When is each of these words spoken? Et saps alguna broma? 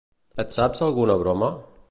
Et 0.43 0.55
saps 0.55 0.81
alguna 0.87 1.19
broma? 1.23 1.53